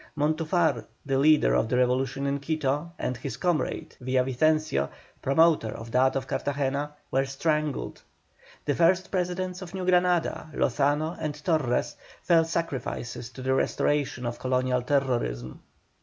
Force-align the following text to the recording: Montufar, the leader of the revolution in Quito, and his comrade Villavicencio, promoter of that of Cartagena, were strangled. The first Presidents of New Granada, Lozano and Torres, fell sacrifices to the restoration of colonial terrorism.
Montufar, 0.17 0.87
the 1.05 1.19
leader 1.19 1.53
of 1.53 1.69
the 1.69 1.77
revolution 1.77 2.25
in 2.25 2.39
Quito, 2.39 2.91
and 2.97 3.15
his 3.15 3.37
comrade 3.37 3.95
Villavicencio, 4.01 4.89
promoter 5.21 5.69
of 5.69 5.91
that 5.91 6.15
of 6.15 6.25
Cartagena, 6.25 6.95
were 7.11 7.25
strangled. 7.27 8.01
The 8.65 8.73
first 8.73 9.11
Presidents 9.11 9.61
of 9.61 9.75
New 9.75 9.85
Granada, 9.85 10.49
Lozano 10.55 11.15
and 11.19 11.35
Torres, 11.45 11.97
fell 12.23 12.45
sacrifices 12.45 13.29
to 13.29 13.43
the 13.43 13.53
restoration 13.53 14.25
of 14.25 14.39
colonial 14.39 14.81
terrorism. 14.81 15.61